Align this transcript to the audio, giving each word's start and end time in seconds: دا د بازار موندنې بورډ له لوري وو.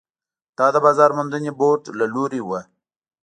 دا 0.57 0.67
د 0.73 0.77
بازار 0.85 1.09
موندنې 1.17 1.51
بورډ 1.59 1.83
له 1.99 2.05
لوري 2.13 2.41
وو. 2.43 2.59